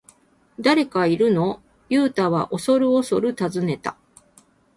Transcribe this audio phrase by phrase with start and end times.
[0.59, 3.97] 「誰かいるの？」ユウタはおそるおそる尋ねた。